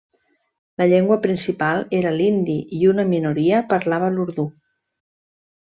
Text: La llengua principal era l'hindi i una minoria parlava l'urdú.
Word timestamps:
La 0.81 0.87
llengua 0.93 1.17
principal 1.25 1.83
era 1.99 2.15
l'hindi 2.17 2.57
i 2.79 2.81
una 2.95 3.07
minoria 3.13 3.61
parlava 3.75 4.13
l'urdú. 4.17 4.51